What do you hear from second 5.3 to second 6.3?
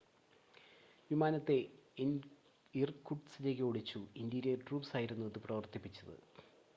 അത് പ്രവർത്തിപ്പിച്ചത്